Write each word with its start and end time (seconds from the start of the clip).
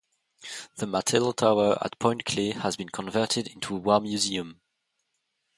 The 0.77 0.87
Martello 0.87 1.31
tower 1.31 1.77
at 1.79 1.99
Point 1.99 2.25
Clear 2.25 2.55
has 2.61 2.75
been 2.75 2.89
converted 2.89 3.45
into 3.45 3.75
a 3.75 3.79
war 3.79 3.99
museum. 4.01 4.59